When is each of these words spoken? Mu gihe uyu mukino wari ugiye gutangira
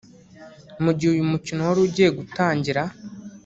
Mu 0.83 0.91
gihe 0.97 1.09
uyu 1.15 1.29
mukino 1.31 1.59
wari 1.63 1.79
ugiye 1.87 2.09
gutangira 2.17 2.81